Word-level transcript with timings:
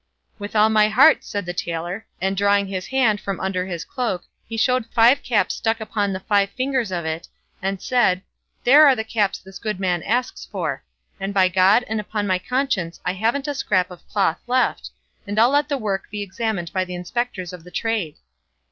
"With 0.39 0.55
all 0.55 0.69
my 0.69 0.87
heart," 0.89 1.23
said 1.23 1.45
the 1.45 1.53
tailor; 1.53 2.07
and 2.19 2.35
drawing 2.35 2.65
his 2.65 2.87
hand 2.87 3.21
from 3.21 3.39
under 3.39 3.67
his 3.67 3.85
cloak 3.85 4.23
he 4.47 4.57
showed 4.57 4.87
five 4.87 5.21
caps 5.21 5.53
stuck 5.53 5.79
upon 5.79 6.11
the 6.11 6.19
five 6.21 6.49
fingers 6.57 6.91
of 6.91 7.05
it, 7.05 7.27
and 7.61 7.79
said, 7.79 8.23
"there 8.63 8.87
are 8.87 8.95
the 8.95 9.03
caps 9.03 9.37
this 9.37 9.59
good 9.59 9.79
man 9.79 10.01
asks 10.01 10.43
for; 10.43 10.83
and 11.19 11.35
by 11.35 11.49
God 11.49 11.85
and 11.87 11.99
upon 11.99 12.25
my 12.25 12.39
conscience 12.39 12.99
I 13.05 13.13
haven't 13.13 13.47
a 13.47 13.53
scrap 13.53 13.91
of 13.91 14.09
cloth 14.09 14.39
left, 14.47 14.89
and 15.27 15.37
I'll 15.37 15.51
let 15.51 15.69
the 15.69 15.77
work 15.77 16.09
be 16.09 16.23
examined 16.23 16.73
by 16.73 16.83
the 16.83 16.95
inspectors 16.95 17.53
of 17.53 17.63
the 17.63 17.69
trade." 17.69 18.15